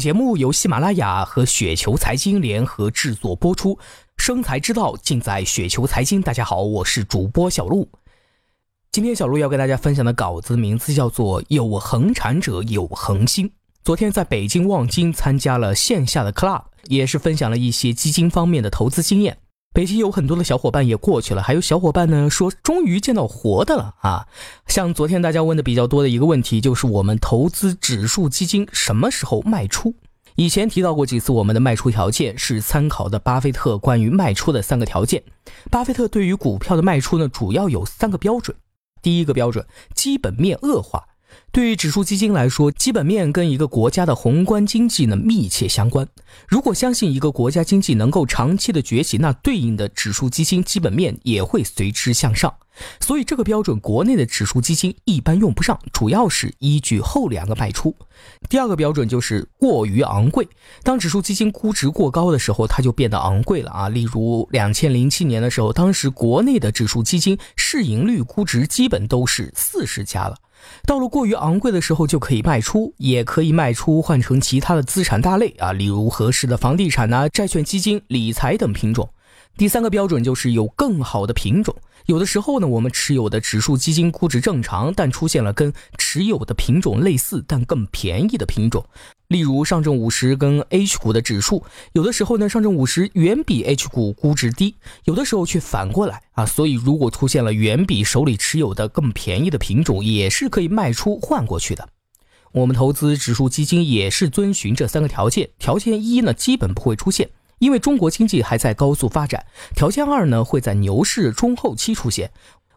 [0.00, 3.78] 节目由喜马拉雅和雪球财经联合制作播出，
[4.16, 6.22] 生财之道尽在雪球财经。
[6.22, 7.86] 大家好，我是主播小璐。
[8.90, 13.52] 今天小璐要跟大家分享的稿子名字叫做“有恒产者有恒心”。
[13.84, 19.36] 昨天在北京望京参加了线下的 club，也是分享了一些基金方面的投资经验。
[19.72, 24.26] 北京有很多的小伙伴也过去了，还有小伙伴呢说终于见到活的了啊！
[24.66, 29.94] 像昨天大家问的比较多的一个问题，就是我们投资指数基金什么时候卖出？
[30.34, 35.22] 以前提到过几次，我们的卖出条件是参考的巴菲特关于卖出的三个条件。
[35.70, 38.56] 巴菲特对于股票的卖出呢，主要有三个标准。
[39.00, 39.64] 第一个标准，
[39.94, 41.04] 基本面恶化。
[41.52, 46.06] 对于指数基金来说，基本面跟一个国家的宏观经济呢密切相关。
[46.46, 52.54] 如果相信一个国家经济能够长期的崛起，那对应的指数基金基本面也会随之向上。
[53.00, 57.94] 所以这个标准，国内的指数基金一般用不上，主要是依据后两个卖出。
[58.48, 60.48] 第二个标准就是过于昂贵。
[60.82, 63.88] 当指数基金估值过高的时候，它就变得昂贵了啊。
[63.88, 70.36] 例如两千零七年的时候，当时国内的指数基金市盈率估值基本都是四十家了。
[70.84, 79.08] 到了过于昂贵的时候，就可以卖出，也可以卖出换成其他的资产大类啊，例如合适的房地产呐、债券基金、理财等品种。
[79.56, 81.74] 第三个标准就是有更好的品种。
[82.06, 88.84] 有的时候呢，我们持有的指数基金估值正常，但出现了跟持有的品种类似但更便宜的品种。
[89.28, 96.46] 例如上证五十跟 H 股的指数，有的时候呢，上证五十远比 H 股估值低，有的时候却反过来啊。
[96.46, 101.88] 所以如果出现了远比手里持有的更便宜的品种，也是可以卖出换过去的。
[102.52, 105.50] 我们投资指数基金也是遵循这三个条件。
[105.58, 107.28] 条件一呢，基本不会出现，
[107.60, 109.46] 因为中国经济还在高速发展。
[109.76, 112.32] 条件二呢，会在牛市中后期出现。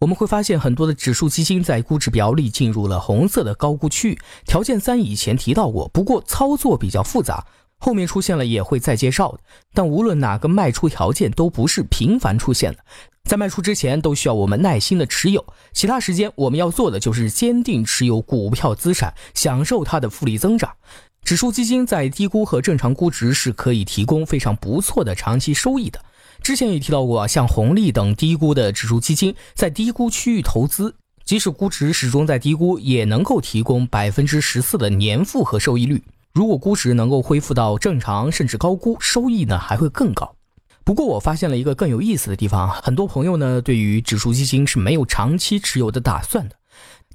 [0.00, 4.18] 我们会发现很多的指数基金在估值表里进入了红色的高估区域。
[4.46, 7.44] 条件三以前提到过，不过操作比较复杂，
[7.78, 9.40] 后面出现了也会再介绍的。
[9.74, 12.78] 但无论哪个卖出条件都不是频繁出现的，
[13.24, 20.70] 在卖出之前都需要我们耐心的持有，其他时间我们要做的就是坚定持有股票资产，享受它的复利增长。
[21.22, 26.00] 指数基金在低估和正常估值是可以提供非常不错的长期收益的。
[26.42, 36.02] 之前也提到过，像红利等低估的指数基金，在低估区域投资，即使估值始终在低估，也能够提供百分之十四的年复合收益率。
[36.32, 40.34] 如果估值能够恢复到正常，甚至高估，收益呢还会更高。
[40.84, 46.57] 不过我发现了一个更有意思的地方，很多朋友呢对于指数基金是没有长期持有的打算的。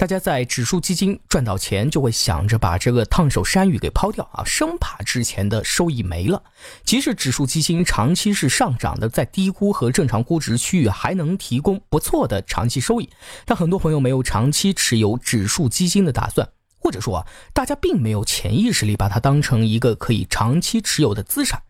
[0.00, 6.42] 大家在指数基金赚到钱，就会想着把这个烫手山芋给抛掉啊，生怕之前的收益没了。
[6.84, 13.10] 即使指数基金长期是上涨的，在低估和正常估值区域还能提供不错的长期收益，
[13.44, 21.60] 但很多朋友没有长期持有指数基金的打算，或者说啊，大家并没有潜意识里把它当成一个可以长期持有的资产。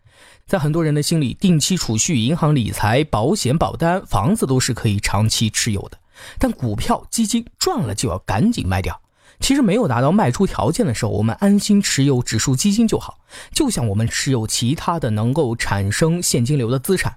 [0.47, 5.97] 在很多人的心里，定期储蓄、银行理财、保险、保单、房子都是可以长期持有的。
[6.39, 8.99] 但股票基金赚了就要赶紧卖掉。
[9.39, 13.17] 其实没有达到卖出条件的时候，我们安心持有指数基金就好。
[13.51, 17.15] 就像我们持有其他的能够产生现金流的资产。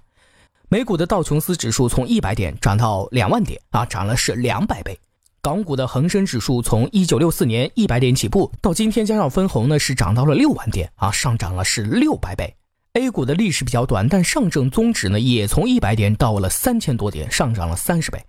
[0.69, 4.99] 美股的道琼斯指数从一百点涨到两万点啊，涨了是两百倍。
[5.39, 12.55] 港股的恒生指数从一九六四年一百点起步，到今天加上分红呢，是涨到了六万点啊，上涨了是六百倍。
[12.93, 18.19] A 股的历史比较短，但上证综指呢也从一百点到了三千多点，上涨了三十倍。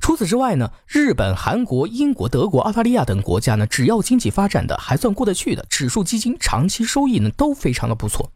[0.00, 8.30] 除此之外呢，日本、韩国、英国、德国、澳大利亚等国家呢，只要经济发展的还算过得去的，指数基金长期收益呢都非常的不错。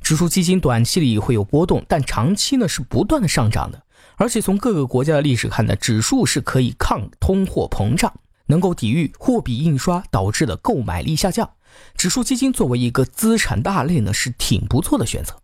[0.00, 3.82] 指数基金短期里会有波动，但长期呢是不断的上涨的。
[4.16, 8.12] 而且从各个国家的历史看呢，指数是可以抗通货膨胀，
[8.46, 11.50] 能够抵御货币印刷导致的购买力下降。
[11.96, 15.34] 指数基金作为一个资产大类呢，是挺不错的选择。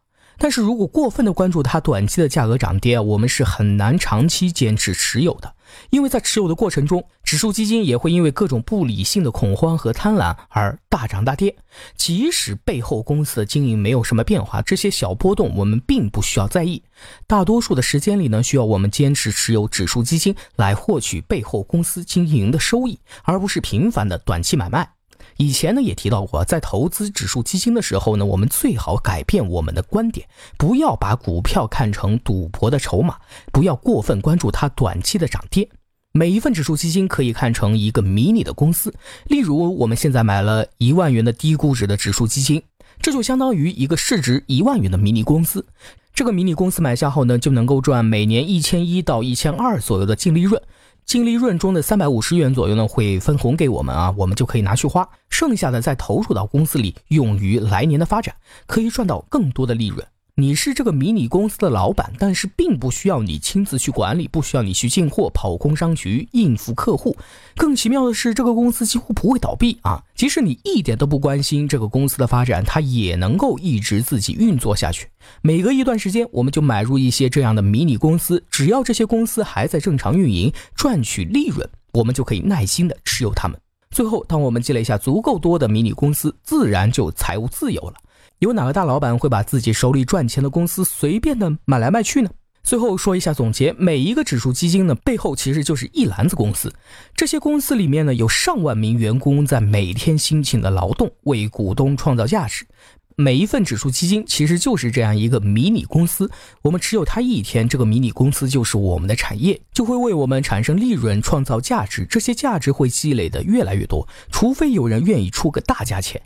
[0.42, 5.54] 但是如果过分的关注它短期的价格涨跌，我们是很难长期坚持持有的。
[5.90, 11.54] 因为在持有的过程中，指数基金也会因为各种不理性的恐慌和贪婪而大涨大跌。
[11.94, 16.82] 即使背后公司的经营没有什么变化，这些小波动我们并不需要在意。
[17.26, 24.99] 大多数的时间里呢，需要我们坚持持有指数基金来获取背后公司经营的收益，而不是频繁的短期买卖。
[25.40, 30.28] 以前呢也提到过，在投资指数基金的时候呢，我们最好改变我们的观点，
[30.58, 33.16] 不要把股票看成赌博的筹码，
[33.50, 35.66] 不要过分关注它短期的涨跌。
[36.12, 38.92] 每一份指数基金可以看成一个迷你的公司，
[39.28, 42.62] 例如我们现在买了一万元的低估值的指数基金，
[43.00, 45.64] 这就相当于一个市值一万元的迷你公司。
[46.12, 50.60] 这个迷你公司买下后呢，就能够赚每年一千一到一千二左右的净利润。
[51.04, 58.34] 净利润中的三百五十元左右呢，会分红给我们啊，我们就可以拿去花，剩下的再投入到公司里，用于来年的发展，
[58.66, 60.06] 可以赚到更多的利润。
[60.40, 67.14] 你是这个迷你公司的老板，但是并不需要你亲自去管理，不需要你去进货、跑工商局、应付客户。
[67.56, 70.02] 更奇妙的是，这个公司几乎不会倒闭啊！
[70.14, 75.08] 即使你一点都不关心这个公司的发展，它也能够一直自己运作下去。
[75.42, 83.60] 每隔一段时间，我们就买入一些这样的迷你公司，只要这些公司还在正常运营、赚取利润，我们就可以耐心的持有它们。
[83.90, 87.94] 最后，当我们积累下足够多的迷你公司，自然就财务自由了。
[88.40, 92.30] 有哪个大老板会把自己手里赚钱的公司随便的买来卖去呢？
[92.62, 96.72] 最后说一下总结，每一个指数基金呢背后其实就是一篮子公司，
[97.14, 102.66] 这些公司里面呢有上万名员工在每天辛勤的劳动，为股东创造价值。
[103.14, 106.30] 每一份指数基金其实就是这样一个迷你公司，
[106.62, 112.06] 我们持有它一天，这个迷你公司就是我们的产业，就会为我们产生利润，创造价值。
[112.06, 116.22] 这些价值会积累的越来越多，除非有人愿意出个大价钱。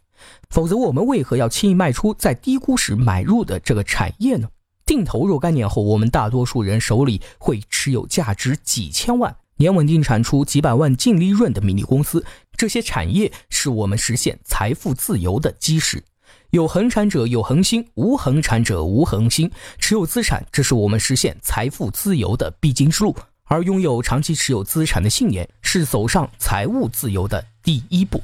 [0.50, 4.48] 否则，我们为何要轻易卖出在低估时买入的这个产业呢？
[4.86, 12.24] 定投若干年后，我们大多数人手里会持有价值几千万、年稳定产出几百万净利润的迷你公司，
[12.56, 16.04] 这些产业是我们实现财富自由的基石。
[16.50, 19.50] 有恒产者有恒心，无恒产者无恒心。
[19.78, 23.16] 持有资产，这是我们实现财富自由的必经之路。
[23.46, 28.22] 而拥有长期持有资产的信念，是走上财务自由的第一步。